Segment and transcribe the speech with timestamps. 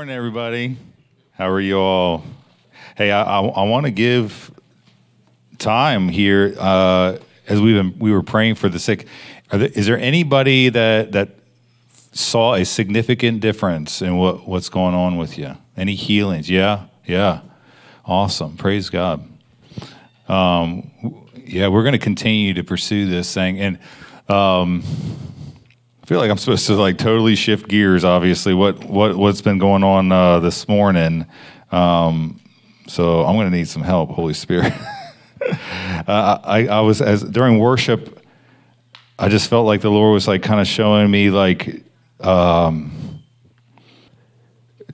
[0.00, 0.78] Morning, everybody.
[1.32, 2.24] How are you all?
[2.96, 4.50] Hey, I, I, I want to give
[5.58, 9.06] time here uh, as we've been, we were praying for the sick.
[9.50, 11.28] There, is there anybody that that
[12.12, 15.54] saw a significant difference in what, what's going on with you?
[15.76, 16.48] Any healings?
[16.48, 17.42] Yeah, yeah,
[18.06, 18.56] awesome.
[18.56, 19.22] Praise God.
[20.28, 20.90] Um,
[21.44, 23.78] yeah, we're going to continue to pursue this thing, and
[24.30, 24.82] um,
[26.10, 28.02] feel like I'm supposed to like totally shift gears.
[28.02, 31.24] Obviously, what what what's been going on uh, this morning?
[31.70, 32.40] Um,
[32.88, 34.72] so I'm going to need some help, Holy Spirit.
[36.08, 38.26] uh, I, I was as during worship,
[39.20, 41.84] I just felt like the Lord was like kind of showing me like
[42.18, 43.22] um,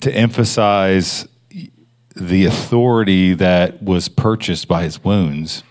[0.02, 1.26] to emphasize
[2.14, 5.62] the authority that was purchased by His wounds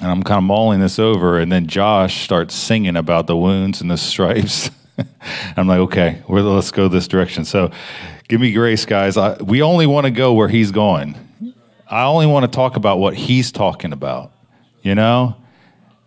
[0.00, 3.80] and I'm kind of mulling this over, and then Josh starts singing about the wounds
[3.80, 4.70] and the stripes.
[5.56, 7.44] I'm like, okay, let's go this direction.
[7.44, 7.70] So,
[8.28, 9.16] give me grace, guys.
[9.16, 11.16] I, we only want to go where he's going.
[11.86, 14.32] I only want to talk about what he's talking about.
[14.82, 15.36] You know,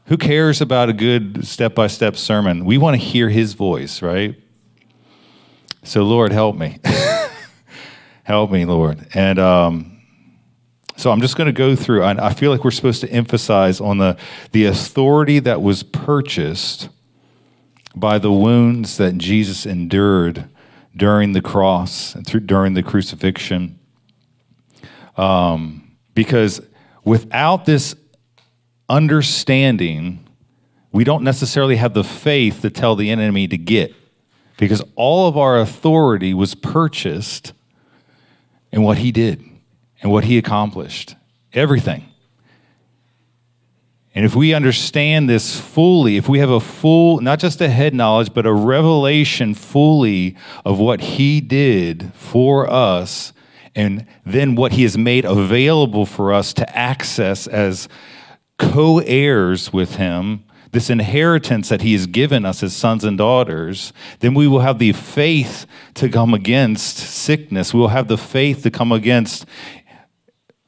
[0.07, 2.65] who cares about a good step by step sermon?
[2.65, 4.35] We want to hear his voice, right?
[5.83, 6.79] So, Lord, help me.
[8.23, 9.05] help me, Lord.
[9.13, 9.92] And um,
[10.95, 13.97] so I'm just going to go through, I feel like we're supposed to emphasize on
[13.97, 14.17] the,
[14.51, 16.89] the authority that was purchased
[17.95, 20.49] by the wounds that Jesus endured
[20.95, 23.79] during the cross and through, during the crucifixion.
[25.17, 26.61] Um, because
[27.03, 27.95] without this
[28.87, 30.27] understanding,
[30.91, 33.93] we don't necessarily have the faith to tell the enemy to get.
[34.57, 37.53] Because all of our authority was purchased
[38.71, 39.43] in what he did
[40.03, 41.15] and what he accomplished.
[41.53, 42.05] Everything.
[44.13, 47.95] And if we understand this fully, if we have a full, not just a head
[47.95, 53.33] knowledge, but a revelation fully of what he did for us,
[53.73, 57.89] and then what he has made available for us to access as
[58.59, 60.43] co heirs with him,
[60.73, 64.77] this inheritance that he has given us as sons and daughters, then we will have
[64.77, 65.65] the faith
[65.95, 67.73] to come against sickness.
[67.73, 69.45] We will have the faith to come against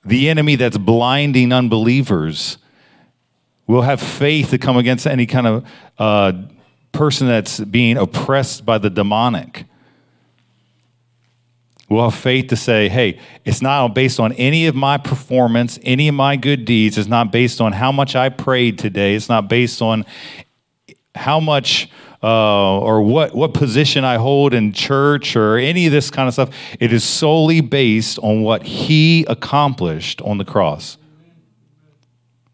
[0.06, 2.58] the enemy that's blinding unbelievers.
[3.68, 5.66] We'll have faith to come against any kind of
[5.98, 6.34] uh,
[6.92, 9.66] person that's being oppressed by the demonic.
[11.90, 16.08] We'll have faith to say, hey, it's not based on any of my performance, any
[16.08, 16.98] of my good deeds.
[16.98, 19.16] It's not based on how much I prayed today.
[19.16, 20.06] It's not based on
[21.14, 21.90] how much
[22.26, 26.34] uh, or what, what position I hold in church or any of this kind of
[26.34, 26.50] stuff.
[26.80, 30.98] It is solely based on what he accomplished on the cross.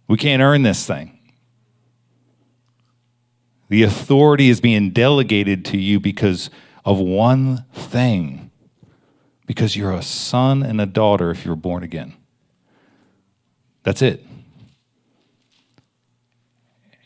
[0.09, 1.17] We can't earn this thing.
[3.69, 6.49] The authority is being delegated to you because
[6.83, 8.51] of one thing
[9.45, 12.13] because you're a son and a daughter if you're born again.
[13.83, 14.25] That's it.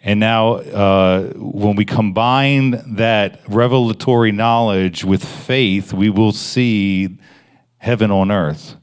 [0.05, 7.17] And now, uh, when we combine that revelatory knowledge with faith, we will see
[7.77, 8.75] heaven on earth.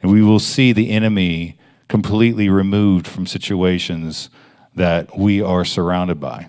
[0.00, 4.30] And we will see the enemy completely removed from situations
[4.74, 6.46] that we are surrounded by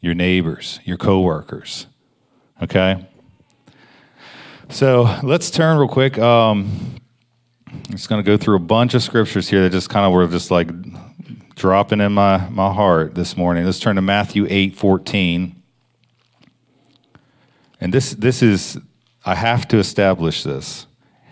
[0.00, 1.88] your neighbors, your coworkers.
[2.62, 3.06] Okay?
[4.70, 6.18] So let's turn real quick.
[6.18, 7.00] Um,
[7.66, 10.12] I'm just going to go through a bunch of scriptures here that just kind of
[10.14, 10.68] were just like
[11.56, 13.64] dropping in my, my heart this morning.
[13.64, 15.62] Let's turn to Matthew 8 14.
[17.80, 18.78] And this, this is,
[19.24, 20.86] I have to establish this.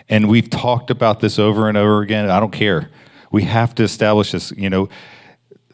[0.09, 2.29] And we've talked about this over and over again.
[2.29, 2.91] I don't care.
[3.31, 4.53] We have to establish this.
[4.53, 4.89] You know,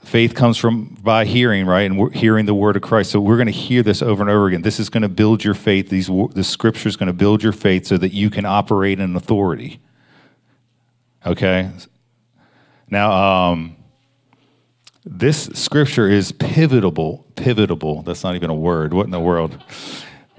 [0.05, 1.83] faith comes from by hearing, right?
[1.83, 3.11] And we're hearing the word of Christ.
[3.11, 4.63] So we're going to hear this over and over again.
[4.63, 5.89] This is going to build your faith.
[5.89, 9.17] These the scripture is going to build your faith so that you can operate in
[9.17, 9.81] authority.
[11.27, 11.71] Okay.
[12.89, 13.77] Now, um,
[15.05, 18.03] this scripture is pivotal, pivotal.
[18.03, 18.93] That's not even a word.
[18.93, 19.59] What in the world?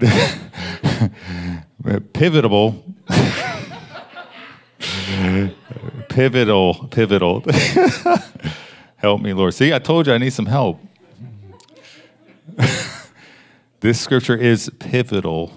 [2.12, 2.84] pivotal.
[6.08, 6.88] pivotal.
[6.90, 7.44] Pivotal.
[8.96, 9.54] help me, Lord.
[9.54, 10.80] See, I told you I need some help.
[13.80, 15.52] this scripture is pivotal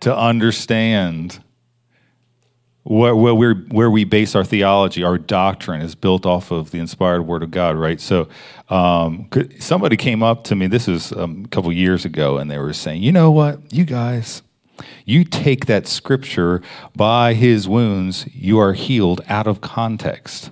[0.00, 1.42] to understand
[2.84, 7.22] where, where, where we base our theology, our doctrine is built off of the inspired
[7.22, 8.00] Word of God, right?
[8.00, 8.28] So,
[8.68, 12.58] um, somebody came up to me, this was um, a couple years ago, and they
[12.58, 14.42] were saying, you know what, you guys,
[15.04, 16.60] you take that scripture,
[16.96, 20.50] by his wounds, you are healed out of context.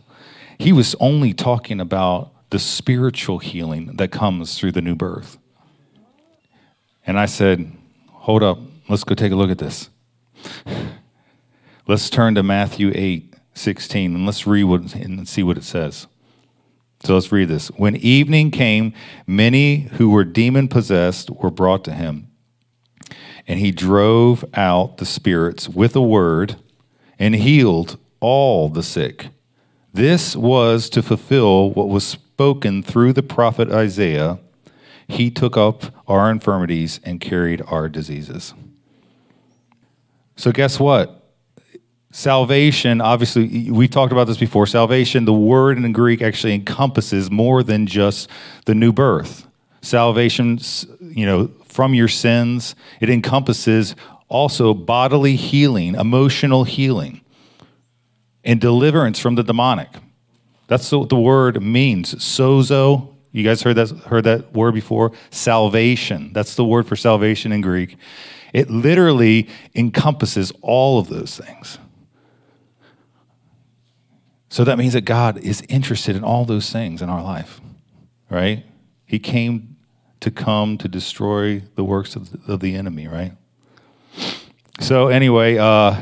[0.59, 5.39] He was only talking about the spiritual healing that comes through the new birth.
[7.07, 7.73] And I said,
[8.09, 8.59] hold up,
[8.91, 9.89] Let's go take a look at this.
[11.91, 16.07] Let's turn to Matthew 8, 16, and let's read what, and see what it says.
[17.03, 17.67] So let's read this.
[17.73, 18.93] When evening came,
[19.27, 22.31] many who were demon possessed were brought to him.
[23.45, 26.55] And he drove out the spirits with a word
[27.19, 29.31] and healed all the sick.
[29.93, 34.39] This was to fulfill what was spoken through the prophet Isaiah.
[35.09, 38.55] He took up our infirmities and carried our diseases.
[40.37, 41.20] So, guess what?
[42.13, 44.67] Salvation, obviously, we've talked about this before.
[44.67, 48.29] Salvation, the word in Greek actually encompasses more than just
[48.67, 49.47] the new birth.
[49.81, 50.59] Salvation,
[51.01, 53.95] you know, from your sins, it encompasses
[54.29, 57.21] also bodily healing, emotional healing,
[58.45, 59.89] and deliverance from the demonic.
[60.67, 62.15] That's what the word means.
[62.17, 63.09] Sozo.
[63.33, 65.13] You guys heard that heard that word before?
[65.31, 66.33] Salvation.
[66.33, 67.97] That's the word for salvation in Greek.
[68.53, 71.79] It literally encompasses all of those things.
[74.51, 77.61] So that means that God is interested in all those things in our life,
[78.29, 78.65] right?
[79.07, 79.77] He came
[80.19, 83.33] to come to destroy the works of the, of the enemy, right?
[84.81, 86.01] So, anyway, uh,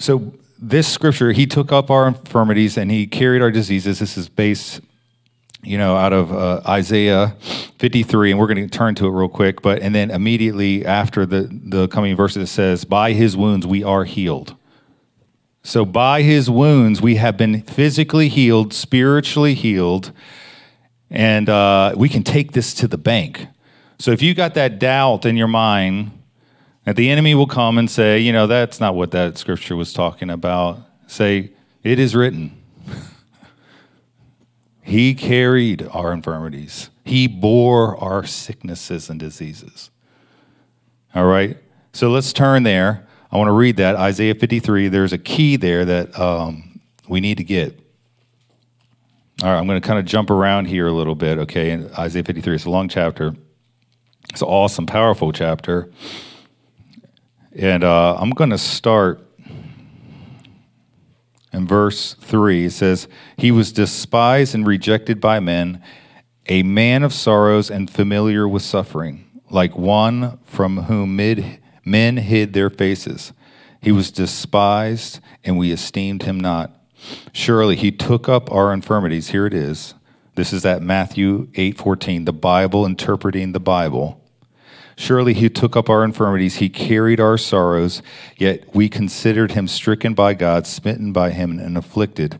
[0.00, 4.00] so this scripture, he took up our infirmities and he carried our diseases.
[4.00, 4.80] This is based,
[5.62, 7.36] you know, out of uh, Isaiah
[7.78, 9.62] 53, and we're going to turn to it real quick.
[9.62, 13.84] But and then immediately after the the coming verse, it says, "By his wounds we
[13.84, 14.56] are healed."
[15.64, 20.10] So, by his wounds, we have been physically healed, spiritually healed,
[21.08, 23.46] and uh, we can take this to the bank.
[24.00, 26.10] So, if you got that doubt in your mind
[26.84, 29.92] that the enemy will come and say, you know, that's not what that scripture was
[29.92, 31.52] talking about, say,
[31.84, 32.60] it is written.
[34.82, 39.90] he carried our infirmities, He bore our sicknesses and diseases.
[41.14, 41.56] All right?
[41.92, 43.06] So, let's turn there.
[43.32, 44.88] I want to read that Isaiah 53.
[44.88, 47.78] There's a key there that um, we need to get.
[49.42, 51.70] All right, I'm going to kind of jump around here a little bit, okay?
[51.70, 53.34] In Isaiah 53, it's a long chapter.
[54.28, 55.90] It's an awesome, powerful chapter.
[57.56, 59.26] And uh, I'm going to start
[61.54, 62.66] in verse 3.
[62.66, 63.08] It says,
[63.38, 65.82] He was despised and rejected by men,
[66.48, 72.52] a man of sorrows and familiar with suffering, like one from whom mid Men hid
[72.52, 73.32] their faces.
[73.80, 76.76] He was despised, and we esteemed him not.
[77.32, 79.30] Surely he took up our infirmities.
[79.30, 79.94] Here it is.
[80.34, 84.20] This is that Matthew 8:14, the Bible interpreting the Bible.
[84.96, 88.02] Surely he took up our infirmities, he carried our sorrows,
[88.36, 92.38] yet we considered him stricken by God, smitten by him and afflicted.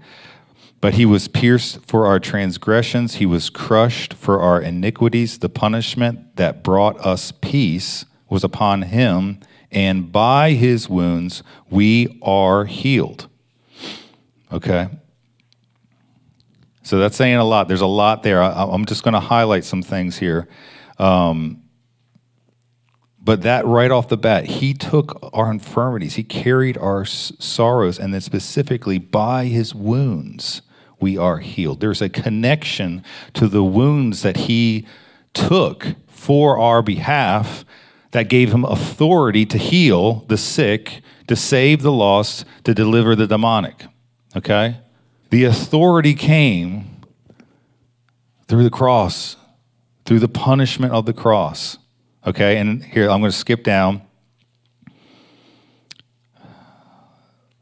[0.80, 5.38] But he was pierced for our transgressions, he was crushed for our iniquities.
[5.38, 9.38] The punishment that brought us peace was upon him,
[9.70, 13.28] and by his wounds we are healed.
[14.50, 14.88] Okay?
[16.82, 17.68] So that's saying a lot.
[17.68, 18.42] There's a lot there.
[18.42, 20.48] I, am just going to highlight some things here.
[20.98, 21.62] Um,
[23.22, 28.14] but that right off the bat, he took our infirmities, he carried our sorrows, and
[28.14, 30.62] then specifically by his wounds,
[30.98, 31.80] we are healed.
[31.80, 34.86] There's a connection to the wounds that he
[35.34, 37.64] took for our behalf
[38.12, 43.26] that gave him authority to heal the sick, to save the lost, to deliver the
[43.26, 43.86] demonic.
[44.36, 44.78] Okay?
[45.30, 47.00] The authority came
[48.48, 49.36] through the cross,
[50.04, 51.78] through the punishment of the cross.
[52.26, 52.58] Okay?
[52.58, 54.02] And here, I'm going to skip down.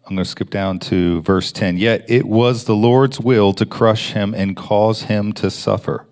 [0.05, 1.77] I'm going to skip down to verse 10.
[1.77, 6.09] Yet it was the Lord's will to crush him and cause him to suffer.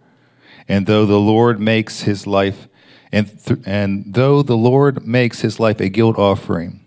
[0.68, 2.67] And though the Lord makes his life
[3.12, 6.84] and, th- and though the Lord makes his life a guilt offering,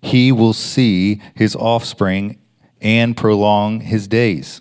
[0.00, 2.38] he will see his offspring
[2.80, 4.60] and prolong his days.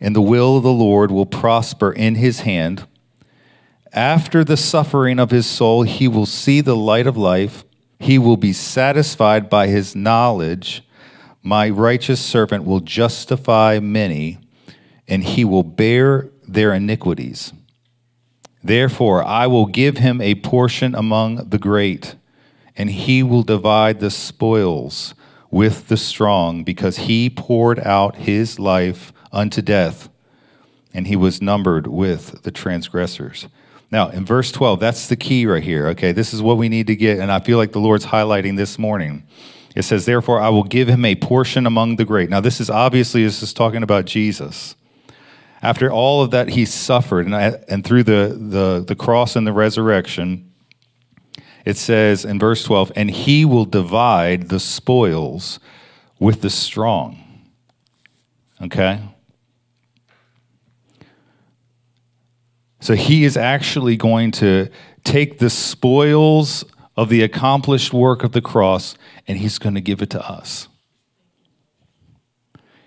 [0.00, 2.86] And the will of the Lord will prosper in his hand.
[3.92, 7.64] After the suffering of his soul, he will see the light of life.
[7.98, 10.84] He will be satisfied by his knowledge.
[11.42, 14.38] My righteous servant will justify many,
[15.08, 17.52] and he will bear their iniquities.
[18.62, 22.16] Therefore, I will give him a portion among the great,
[22.76, 25.14] and he will divide the spoils
[25.50, 30.08] with the strong, because he poured out his life unto death,
[30.92, 33.46] and he was numbered with the transgressors.
[33.90, 35.86] Now, in verse 12, that's the key right here.
[35.88, 38.56] Okay, this is what we need to get, and I feel like the Lord's highlighting
[38.56, 39.26] this morning.
[39.74, 42.28] It says, Therefore, I will give him a portion among the great.
[42.28, 44.74] Now, this is obviously, this is talking about Jesus
[45.62, 49.46] after all of that he suffered and, I, and through the, the, the cross and
[49.46, 50.48] the resurrection
[51.68, 55.60] it says in verse 12, and he will divide the spoils
[56.18, 57.42] with the strong.
[58.62, 59.02] Okay?
[62.80, 64.70] So he is actually going to
[65.04, 66.64] take the spoils
[66.96, 68.96] of the accomplished work of the cross
[69.26, 70.68] and he's going to give it to us.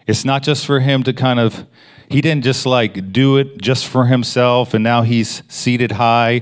[0.08, 1.68] It's not just for him to kind of,
[2.12, 6.41] he didn't just like do it just for himself and now he's seated high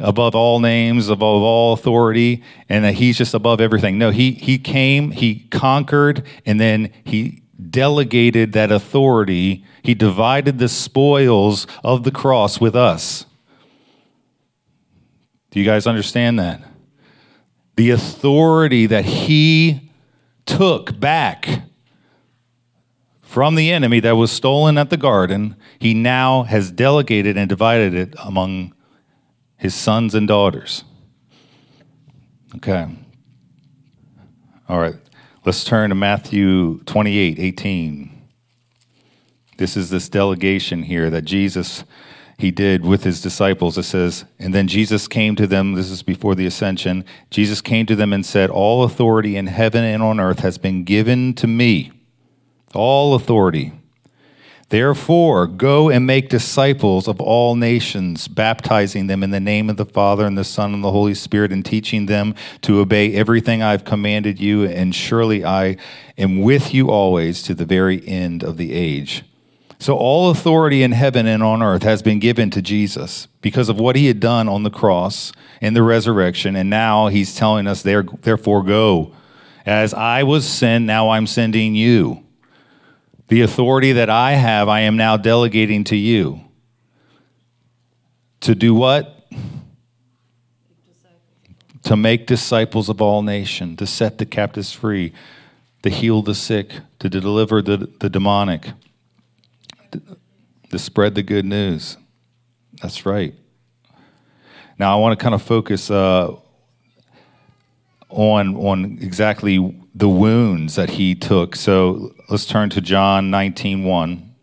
[0.00, 3.98] above all names, above all authority, and that he's just above everything.
[3.98, 9.64] No, he, he came, he conquered, and then he delegated that authority.
[9.82, 13.26] He divided the spoils of the cross with us.
[15.50, 16.62] Do you guys understand that?
[17.76, 19.90] The authority that he
[20.44, 21.62] took back
[23.26, 27.92] from the enemy that was stolen at the garden, he now has delegated and divided
[27.92, 28.72] it among
[29.56, 30.84] his sons and daughters.
[32.54, 32.86] Okay.
[34.68, 34.94] All right.
[35.44, 38.28] Let's turn to Matthew 28 18.
[39.58, 41.84] This is this delegation here that Jesus
[42.38, 43.76] he did with his disciples.
[43.76, 47.04] It says, And then Jesus came to them, this is before the ascension.
[47.30, 50.84] Jesus came to them and said, All authority in heaven and on earth has been
[50.84, 51.90] given to me
[52.76, 53.72] all authority.
[54.68, 59.84] Therefore, go and make disciples of all nations, baptizing them in the name of the
[59.84, 63.84] Father and the Son and the Holy Spirit, and teaching them to obey everything I've
[63.84, 64.64] commanded you.
[64.64, 65.76] And surely I
[66.18, 69.22] am with you always to the very end of the age.
[69.78, 73.78] So, all authority in heaven and on earth has been given to Jesus because of
[73.78, 76.56] what he had done on the cross and the resurrection.
[76.56, 79.12] And now he's telling us, therefore, go.
[79.64, 82.25] As I was sent, now I'm sending you.
[83.28, 86.40] The authority that I have, I am now delegating to you.
[88.40, 89.26] To do what?
[91.84, 95.12] To make disciples of all nations, to set the captives free,
[95.82, 98.70] to heal the sick, to deliver the, the demonic,
[100.70, 101.96] to spread the good news.
[102.82, 103.34] That's right.
[104.78, 106.34] Now, I want to kind of focus uh,
[108.08, 109.58] on, on exactly
[109.96, 111.56] the wounds that he took.
[111.56, 114.34] So let's turn to John 19 1.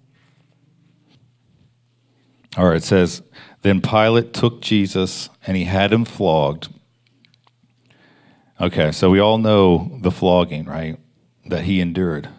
[2.57, 3.21] All right, it says,
[3.61, 6.69] Then Pilate took Jesus and he had him flogged.
[8.59, 10.99] Okay, so we all know the flogging, right?
[11.45, 12.29] That he endured.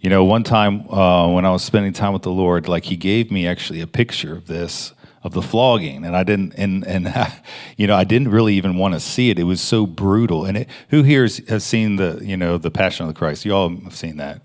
[0.00, 2.96] You know, one time uh, when I was spending time with the Lord, like he
[2.96, 7.12] gave me actually a picture of this of the flogging and i didn't and and
[7.76, 9.38] you know i didn't really even want to see it.
[9.38, 13.06] It was so brutal and it, who here has seen the you know the passion
[13.06, 13.44] of the christ?
[13.44, 14.42] You all have seen that.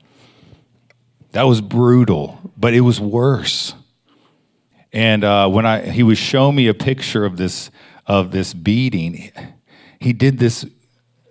[1.32, 3.76] That was brutal but it was worse.
[4.92, 7.70] And uh, when i he was showing me a picture of this
[8.06, 9.32] of this beating
[10.00, 10.66] he did this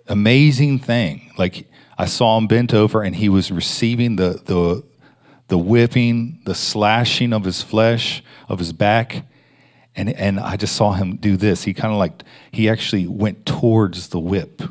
[0.07, 1.31] amazing thing.
[1.37, 4.83] Like i saw him bent over and he was receiving the the
[5.49, 9.25] the whipping the slashing of his flesh of his back
[9.95, 11.63] and and I just saw him do this.
[11.63, 14.61] He kind of like he actually went towards the whip,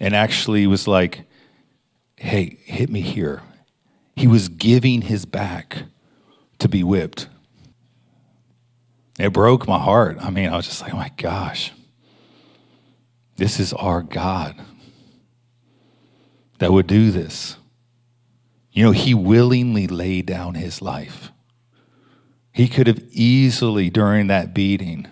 [0.00, 1.26] and actually was like,
[2.16, 3.42] "Hey, hit me here."
[4.14, 5.82] He was giving his back
[6.58, 7.28] to be whipped.
[9.18, 10.18] It broke my heart.
[10.20, 11.72] I mean, I was just like, "Oh my gosh,
[13.36, 14.56] this is our God
[16.58, 17.56] that would do this."
[18.72, 21.32] You know, he willingly laid down his life.
[22.56, 25.08] He could have easily, during that beating,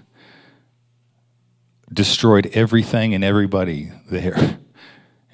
[1.93, 4.61] destroyed everything and everybody there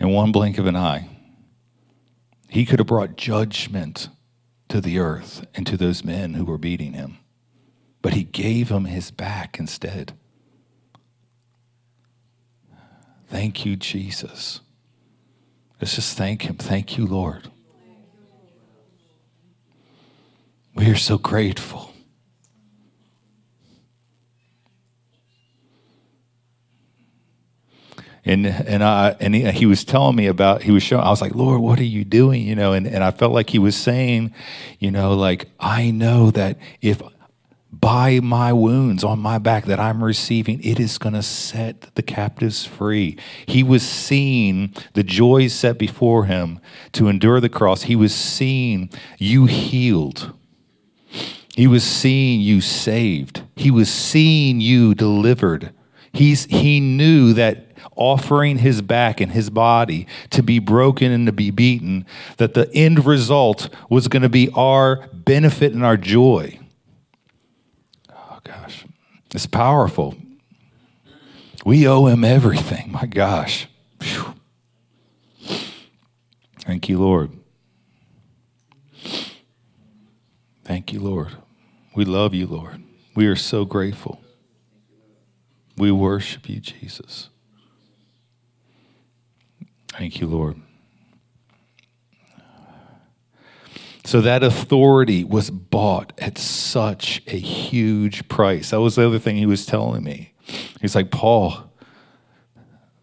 [0.00, 1.08] in one blink of an eye.
[2.48, 4.08] He could have brought judgment
[4.70, 7.18] to the earth and to those men who were beating him.
[8.02, 10.14] But he gave them his back instead.
[13.28, 14.58] Thank you, Jesus.
[15.80, 16.56] Let's just thank him.
[16.56, 17.52] Thank you, Lord.
[20.74, 21.89] We are so grateful.
[28.24, 31.22] And and I and he, he, was telling me about he was showing I was
[31.22, 32.46] like Lord what are you doing?
[32.46, 34.32] You know and, and I felt like he was saying
[34.78, 37.02] you know like I know that if
[37.72, 42.02] by my wounds on my back that I'm receiving it is going to set the
[42.02, 43.16] captives free.
[43.46, 46.60] He was seeing the joys set before him
[46.92, 47.82] to endure the cross.
[47.82, 50.32] He was seeing you healed.
[51.54, 53.42] He was seeing you saved.
[53.54, 55.72] He was seeing you delivered.
[56.12, 57.69] He's, he knew that
[58.00, 62.06] offering his back and his body to be broken and to be beaten,
[62.38, 66.58] that the end result was going to be our benefit and our joy.
[68.12, 68.86] Oh, gosh.
[69.32, 70.16] It's powerful.
[71.64, 72.90] We owe him everything.
[72.90, 73.68] My gosh.
[74.00, 74.34] Whew.
[76.64, 77.30] Thank you, Lord.
[80.64, 81.32] Thank you, Lord.
[81.94, 82.82] We love you, Lord.
[83.14, 84.20] We are so grateful.
[85.76, 87.28] We worship you, Jesus.
[90.00, 90.56] Thank you, Lord.
[94.02, 98.70] So that authority was bought at such a huge price.
[98.70, 100.32] That was the other thing he was telling me.
[100.80, 101.70] He's like, Paul,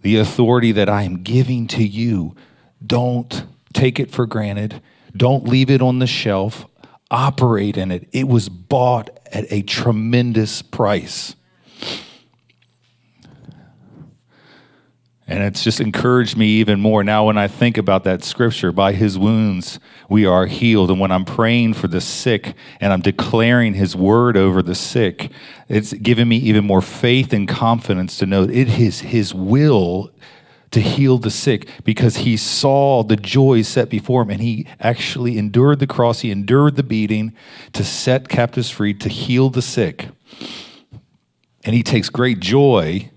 [0.01, 2.35] the authority that I am giving to you,
[2.83, 4.81] don't take it for granted.
[5.15, 6.65] Don't leave it on the shelf.
[7.11, 8.09] Operate in it.
[8.11, 11.35] It was bought at a tremendous price.
[15.29, 18.93] And it's just encouraged me even more now when I think about that scripture by
[18.93, 20.89] his wounds we are healed.
[20.89, 25.29] And when I'm praying for the sick and I'm declaring his word over the sick,
[25.67, 30.11] it's given me even more faith and confidence to know it is his will
[30.71, 35.37] to heal the sick because he saw the joy set before him and he actually
[35.37, 37.33] endured the cross, he endured the beating
[37.73, 40.07] to set captives free, to heal the sick.
[41.65, 43.11] And he takes great joy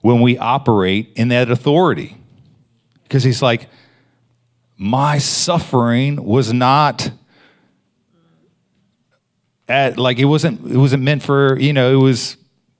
[0.00, 2.16] when we operate in that authority.
[3.02, 3.68] Because he's like,
[4.76, 7.10] my suffering was not
[9.66, 12.36] at like it wasn't it wasn't meant for, you know, it was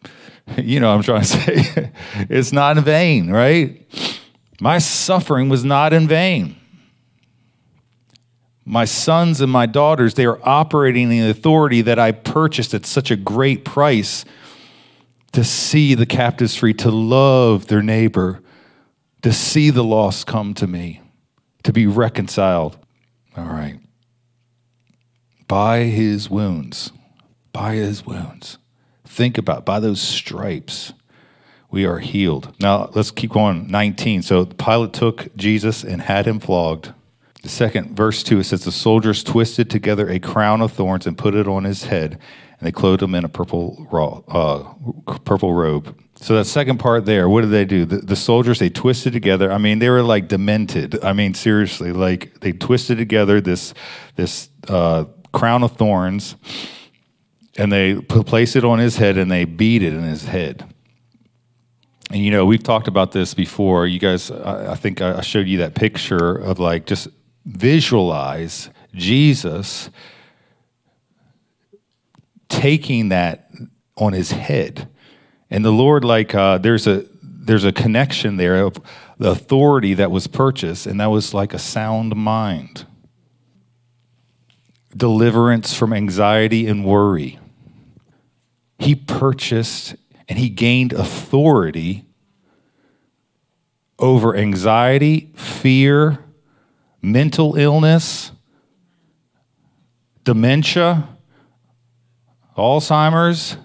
[0.56, 1.90] you know I'm trying to say.
[2.28, 3.84] it's not in vain, right?
[4.60, 6.56] My suffering was not in vain.
[8.64, 12.84] My sons and my daughters, they are operating in the authority that I purchased at
[12.84, 14.26] such a great price
[15.32, 18.40] to see the captives free, to love their neighbor,
[19.22, 21.00] to see the lost come to me,
[21.62, 22.78] to be reconciled.
[23.36, 23.78] All right.
[25.46, 26.92] By his wounds,
[27.52, 28.58] by his wounds.
[29.04, 30.92] Think about by those stripes
[31.70, 32.54] we are healed.
[32.60, 33.68] Now let's keep going.
[33.68, 34.22] 19.
[34.22, 36.92] So Pilate took Jesus and had him flogged.
[37.42, 41.16] The second verse 2 it says the soldiers twisted together a crown of thorns and
[41.16, 42.18] put it on his head
[42.58, 43.86] and they clothed him in a purple
[44.28, 45.96] uh, purple robe.
[46.16, 47.84] So that second part there, what did they do?
[47.84, 49.52] The, the, soldiers they twisted together.
[49.52, 51.02] I mean, they were like demented.
[51.04, 53.72] I mean, seriously, like they twisted together this
[54.16, 56.34] this uh, crown of thorns,
[57.56, 60.74] and they placed it on his head, and they beat it in his head.
[62.10, 63.86] And you know, we've talked about this before.
[63.86, 67.06] You guys, I, I think I showed you that picture of like just
[67.46, 69.90] visualize Jesus
[72.58, 73.50] taking that
[73.96, 74.88] on his head.
[75.48, 78.78] And the Lord, like, uh, there's a there's a connection there of
[79.16, 82.84] the authority that was purchased, and that was like a sound mind,
[84.94, 87.38] deliverance from anxiety and worry.
[88.78, 89.96] He purchased
[90.28, 92.04] and he gained authority
[93.98, 96.22] over anxiety, fear,
[97.00, 98.30] mental illness,
[100.22, 101.08] dementia
[102.58, 103.56] Alzheimer's,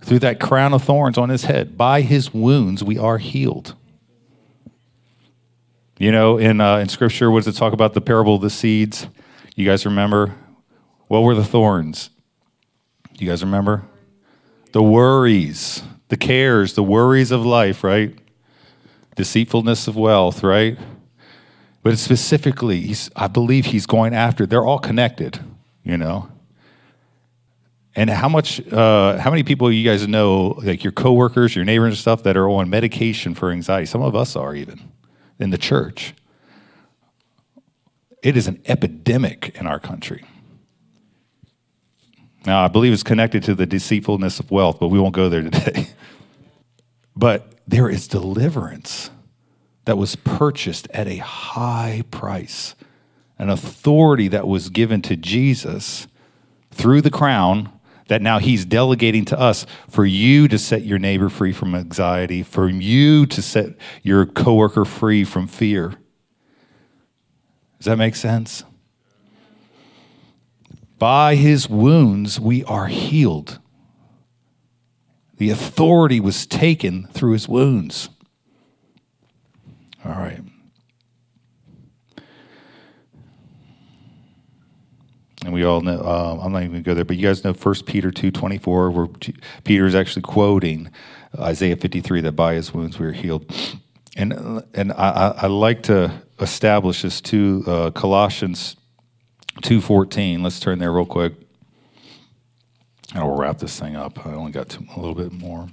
[0.00, 1.76] through that crown of thorns on his head.
[1.76, 3.74] By his wounds, we are healed.
[5.98, 8.50] You know, in, uh, in scripture, what does it talk about the parable of the
[8.50, 9.08] seeds?
[9.56, 10.34] You guys remember?
[11.08, 12.10] What were the thorns?
[13.18, 13.82] You guys remember?
[14.72, 18.16] The worries, the cares, the worries of life, right?
[19.16, 20.76] Deceitfulness of wealth, right?
[21.82, 25.40] But specifically, I believe he's going after, they're all connected
[25.84, 26.28] you know?
[27.96, 31.92] And how much uh, how many people you guys know like your coworkers your neighbors
[31.92, 33.86] and stuff that are on medication for anxiety?
[33.86, 34.80] Some of us are even
[35.38, 36.14] in the church.
[38.20, 40.24] It is an epidemic in our country.
[42.46, 45.42] Now i believe it's connected to the deceitfulness of wealth but we won't go there
[45.42, 45.88] today.
[47.16, 49.10] But there is deliverance
[49.84, 52.74] that was purchased at a high price
[53.38, 56.06] an authority that was given to Jesus
[56.70, 57.70] through the crown
[58.08, 62.42] that now he's delegating to us for you to set your neighbor free from anxiety,
[62.42, 63.70] for you to set
[64.02, 65.94] your coworker free from fear.
[67.78, 68.64] Does that make sense?
[70.98, 73.58] By his wounds, we are healed.
[75.36, 78.08] The authority was taken through his wounds.
[80.04, 80.40] All right.
[85.44, 87.44] And we all know uh, i'm not even going to go there but you guys
[87.44, 89.06] know 1 peter 2.24 where
[89.64, 90.90] peter is actually quoting
[91.38, 93.44] isaiah 53 that by his wounds we are healed
[94.16, 94.32] and
[94.74, 98.76] and i, I like to establish this to uh, colossians
[99.62, 101.34] 2.14 let's turn there real quick
[103.14, 104.26] And we'll wrap this thing up.
[104.26, 105.68] I only got a little bit more.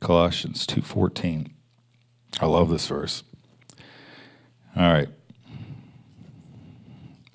[0.00, 1.50] Colossians 2:14.
[2.40, 3.24] I love this verse.
[4.76, 5.08] All right.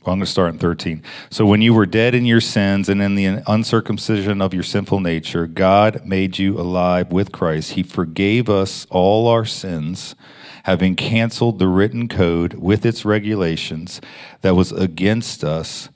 [0.06, 1.02] Well, I'm going to start in 13.
[1.30, 5.00] So, when you were dead in your sins and in the uncircumcision of your sinful
[5.00, 7.72] nature, God made you alive with Christ.
[7.74, 10.16] He forgave us all our sins,
[10.63, 14.02] having canceled the written code with its regulations
[14.42, 15.88] that was against us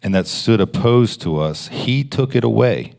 [0.00, 1.66] and that stood opposed to us.
[1.66, 2.94] He took it away,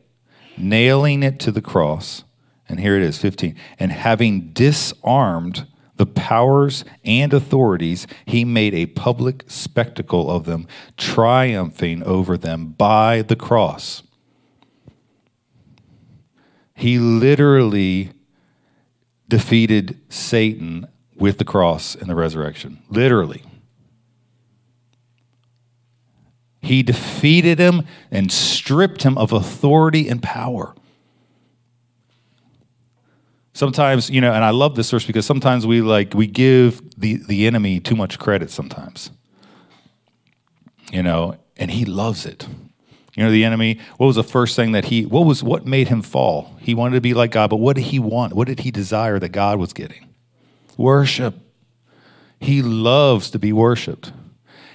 [0.58, 2.26] nailing it to the cross.
[2.70, 3.56] And here it is 15.
[3.80, 12.04] And having disarmed the powers and authorities, he made a public spectacle of them, triumphing
[12.04, 14.04] over them by the cross.
[16.76, 18.12] He literally
[19.28, 22.84] defeated Satan with the cross and the resurrection.
[22.90, 23.44] Literally.
[26.62, 30.76] He defeated him and stripped him of authority and power
[33.58, 37.16] sometimes you know and i love this verse because sometimes we like we give the
[37.28, 39.10] the enemy too much credit sometimes.
[40.92, 42.48] You know and he loves it.
[43.16, 45.88] You know the enemy what was the first thing that he what was what made
[45.88, 46.56] him fall?
[46.60, 48.34] He wanted to be like god but what did he want?
[48.34, 50.08] What did he desire that god was getting?
[50.78, 51.34] Worship.
[52.40, 54.12] He loves to be worshiped.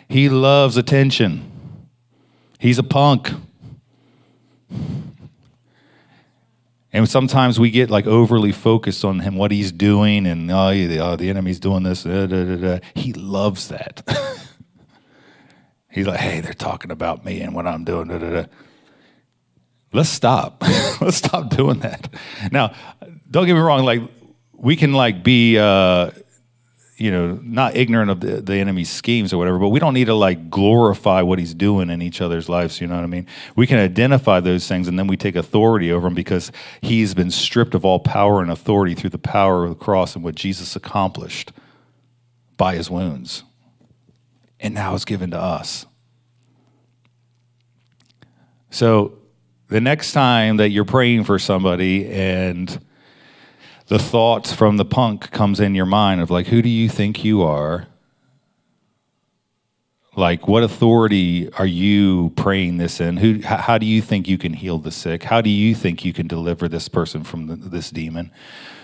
[0.08, 1.48] He loves attention.
[2.58, 3.30] He's a punk
[6.92, 11.16] And sometimes we get like overly focused on him, what he's doing, and oh, oh
[11.16, 12.02] the enemy's doing this.
[12.02, 14.02] Da, da, da, he loves that.
[15.90, 18.46] he's like, hey, they're talking about me and what I'm doing.
[19.94, 20.62] Let's stop.
[21.00, 22.12] Let's stop doing that.
[22.50, 22.74] Now,
[23.30, 23.84] don't get me wrong.
[23.84, 24.02] Like
[24.52, 26.10] we can like be uh,
[27.02, 30.04] you know, not ignorant of the, the enemy's schemes or whatever, but we don't need
[30.04, 32.80] to like glorify what he's doing in each other's lives.
[32.80, 33.26] You know what I mean?
[33.56, 37.32] We can identify those things and then we take authority over him because he's been
[37.32, 40.76] stripped of all power and authority through the power of the cross and what Jesus
[40.76, 41.50] accomplished
[42.56, 43.42] by his wounds.
[44.60, 45.86] And now it's given to us.
[48.70, 49.18] So
[49.66, 52.80] the next time that you're praying for somebody and
[53.88, 57.24] the thought from the punk comes in your mind of like, who do you think
[57.24, 57.86] you are?
[60.14, 63.16] Like, what authority are you praying this in?
[63.16, 63.40] Who?
[63.42, 65.22] How do you think you can heal the sick?
[65.22, 68.30] How do you think you can deliver this person from the, this demon?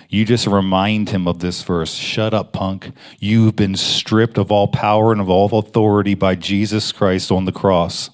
[0.08, 2.92] You just remind him of this verse Shut up, punk.
[3.18, 7.52] You've been stripped of all power and of all authority by Jesus Christ on the
[7.52, 8.08] cross.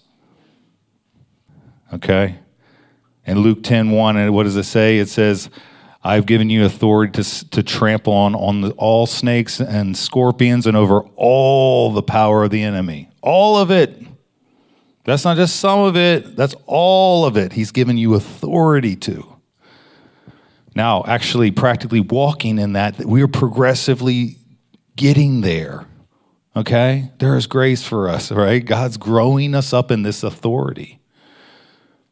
[1.93, 2.41] Okay?
[3.25, 4.99] And Luke 10 1, and what does it say?
[4.99, 5.51] It says,
[6.05, 10.77] I've given you authority to, to trample on, on the, all snakes and scorpions and
[10.77, 13.09] over all the power of the enemy.
[13.23, 14.03] All of it.
[15.05, 17.53] That's not just some of it, that's all of it.
[17.53, 19.37] He's given you authority to.
[20.75, 24.39] Now, actually, practically walking in that, we're progressively
[24.97, 25.87] getting there.
[26.57, 27.13] Okay?
[27.19, 28.65] There is grace for us, right?
[28.65, 31.01] God's growing us up in this authority,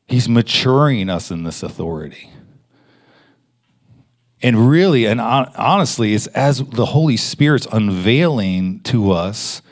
[0.07, 2.31] He's maturing us in this authority.
[4.43, 9.63] And really, and honestly, it's as the Holy Spirit's unveiling to us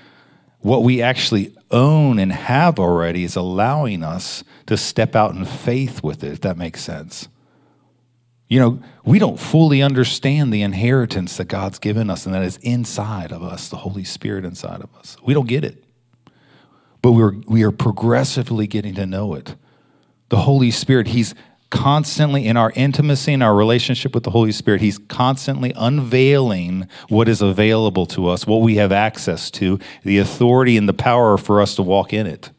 [0.61, 6.03] what we actually own and have already, is allowing us to step out in faith
[6.03, 7.29] with it, if that makes sense.
[8.49, 12.57] You know, we don't fully understand the inheritance that God's given us and that is
[12.59, 15.17] inside of us, the Holy Spirit inside of us.
[15.25, 15.85] We don't get it.
[17.03, 19.55] But we're, we are progressively getting to know it.
[20.29, 21.35] The Holy Spirit, He's
[21.71, 27.29] constantly in our intimacy and our relationship with the Holy Spirit, He's constantly unveiling what
[27.29, 31.61] is available to us, what we have access to, the authority and the power for
[31.61, 32.51] us to walk in it.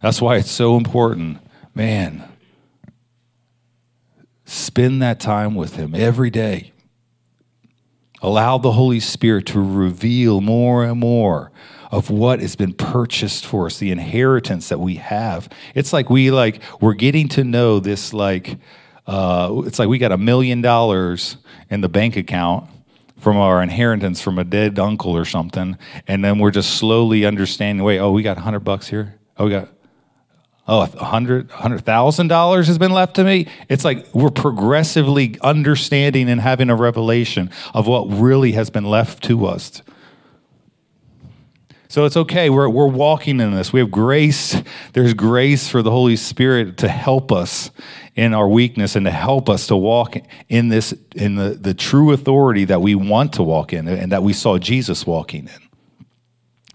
[0.00, 1.38] That's why it's so important.
[1.74, 2.28] Man,
[4.44, 6.72] spend that time with Him every day.
[8.20, 11.50] Allow the Holy Spirit to reveal more and more
[11.94, 15.48] of what has been purchased for us, the inheritance that we have.
[15.76, 18.58] It's like we like we're getting to know this like
[19.06, 21.36] uh, it's like we got a million dollars
[21.70, 22.68] in the bank account
[23.20, 25.78] from our inheritance from a dead uncle or something,
[26.08, 27.84] and then we're just slowly understanding.
[27.84, 29.14] Wait, oh, we got hundred bucks here.
[29.36, 29.68] Oh, we got
[30.66, 33.46] oh, a hundred, hundred thousand dollars has been left to me.
[33.68, 39.22] It's like we're progressively understanding and having a revelation of what really has been left
[39.24, 39.80] to us.
[41.94, 42.50] So it's okay.
[42.50, 43.72] We're, we're walking in this.
[43.72, 44.60] We have grace.
[44.94, 47.70] There's grace for the Holy Spirit to help us
[48.16, 50.16] in our weakness and to help us to walk
[50.48, 54.24] in this, in the, the true authority that we want to walk in and that
[54.24, 55.68] we saw Jesus walking in.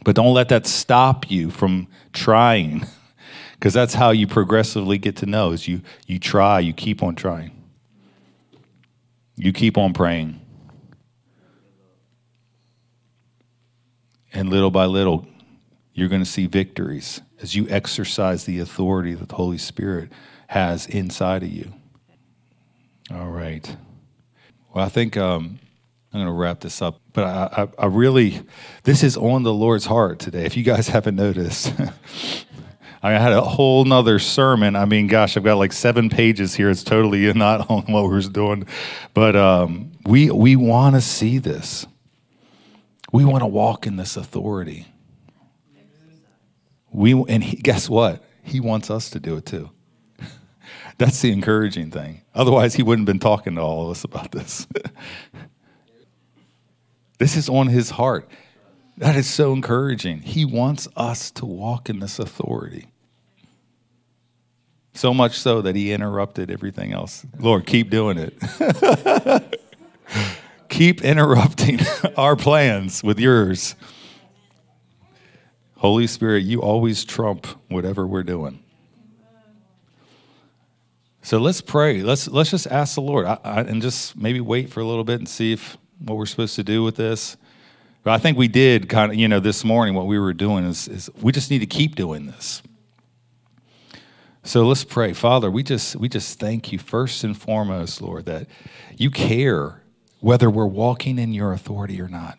[0.05, 2.85] But don't let that stop you from trying
[3.55, 7.15] because that's how you progressively get to know is you, you try, you keep on
[7.15, 7.51] trying.
[9.35, 10.39] You keep on praying.
[14.33, 15.27] And little by little,
[15.93, 20.11] you're going to see victories as you exercise the authority that the Holy Spirit
[20.47, 21.73] has inside of you.
[23.11, 23.75] All right.
[24.73, 25.59] Well, I think um,
[26.13, 28.41] I'm going to wrap this up, but I, I, I, really,
[28.83, 30.45] this is on the Lord's heart today.
[30.45, 31.73] If you guys haven't noticed,
[33.03, 34.75] I had a whole nother sermon.
[34.75, 36.69] I mean, gosh, I've got like seven pages here.
[36.69, 38.67] It's totally not on what we're doing,
[39.13, 41.85] but um, we we want to see this.
[43.11, 44.87] We want to walk in this authority.
[46.91, 48.23] We and he, guess what?
[48.43, 49.69] He wants us to do it too.
[50.97, 52.21] That's the encouraging thing.
[52.33, 54.67] Otherwise, he wouldn't have been talking to all of us about this.
[57.19, 58.29] this is on his heart.
[58.97, 60.21] That is so encouraging.
[60.21, 62.91] He wants us to walk in this authority.
[64.93, 67.25] So much so that he interrupted everything else.
[67.37, 69.55] Lord, keep doing it.
[70.69, 71.79] keep interrupting
[72.17, 73.75] our plans with yours.
[75.77, 78.63] Holy Spirit, you always trump whatever we're doing.
[81.21, 82.01] So let's pray.
[82.01, 85.03] Let's let's just ask the Lord I, I, and just maybe wait for a little
[85.03, 87.37] bit and see if what we're supposed to do with this.
[88.03, 90.65] But I think we did kind of, you know, this morning, what we were doing
[90.65, 92.61] is, is we just need to keep doing this.
[94.43, 95.13] So let's pray.
[95.13, 98.47] Father, we just, we just thank you first and foremost, Lord, that
[98.97, 99.83] you care
[100.19, 102.37] whether we're walking in your authority or not.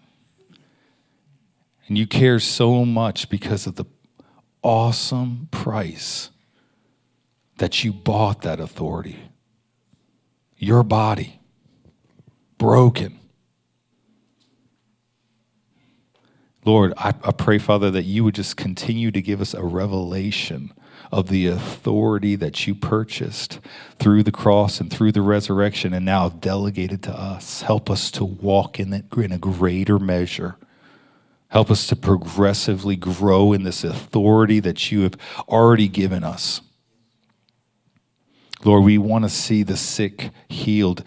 [1.86, 3.86] And you care so much because of the
[4.62, 6.30] awesome price
[7.58, 9.18] that you bought that authority.
[10.56, 11.40] Your body,
[12.58, 13.20] broken,
[16.64, 20.72] Lord, I, I, pray, Father, that you would just continue to give us a revelation
[21.10, 23.58] of the authority that you purchased
[23.98, 27.62] through the cross and through the resurrection and now delegated to us.
[27.62, 30.56] Help us to walk in it in a greater measure.
[31.48, 35.16] Help us to progressively grow in this authority that you have
[35.48, 36.60] already given us.
[38.64, 41.02] Lord, we want to see the sick healed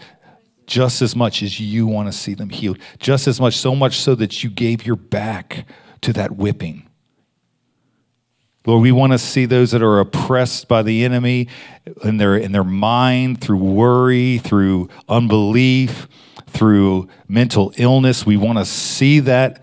[0.66, 4.00] just as much as you want to see them healed, just as much, so much
[4.00, 5.66] so that you gave your back
[6.02, 6.90] to that whipping.
[8.66, 11.50] Lord, we want to see those that are oppressed by the enemy
[12.04, 16.08] in their, in their mind through worry, through unbelief,
[16.48, 18.26] through mental illness.
[18.26, 19.62] We want to see that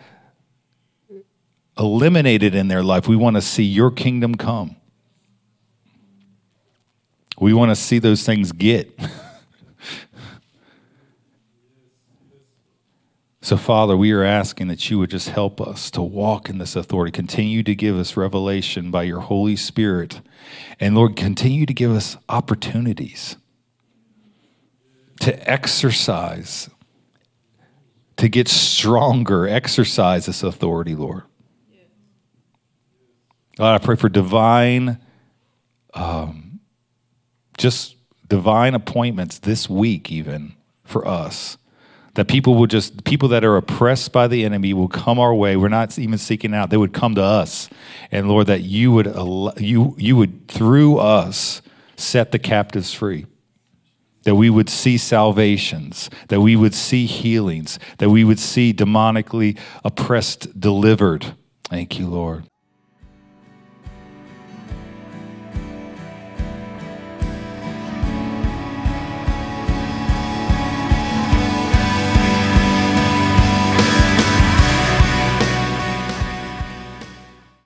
[1.78, 3.08] eliminated in their life.
[3.08, 4.76] We want to see your kingdom come.
[7.38, 8.98] We want to see those things get.
[13.50, 16.76] So, Father, we are asking that you would just help us to walk in this
[16.76, 17.10] authority.
[17.10, 20.20] Continue to give us revelation by your Holy Spirit.
[20.78, 23.34] And, Lord, continue to give us opportunities
[25.22, 26.70] to exercise,
[28.18, 31.24] to get stronger, exercise this authority, Lord.
[33.56, 35.00] God, I pray for divine,
[35.92, 36.60] um,
[37.58, 37.96] just
[38.28, 41.56] divine appointments this week, even for us
[42.14, 45.57] that people will just people that are oppressed by the enemy will come our way.
[45.57, 46.70] We're not even seeking out.
[46.70, 47.68] They would come to us.
[48.11, 49.07] And lord that you would
[49.59, 51.62] you you would through us
[51.96, 53.27] set the captives free.
[54.25, 56.11] That we would see salvations.
[56.29, 57.79] That we would see healings.
[57.99, 61.35] That we would see demonically oppressed delivered.
[61.68, 62.49] Thank you lord